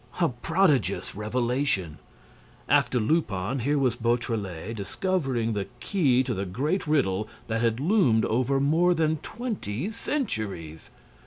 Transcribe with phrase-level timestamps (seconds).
[0.19, 1.99] A prodigious revelation!
[2.67, 8.25] After Lupin, here was Beautrelet discovering the key to the great riddle that had loomed
[8.25, 10.89] over more than twenty centuries!